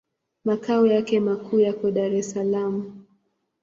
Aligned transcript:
Makao 0.45 0.85
yake 0.87 1.19
makuu 1.19 1.59
yako 1.59 1.91
Dar 1.91 2.13
es 2.15 2.31
Salaam. 2.31 3.05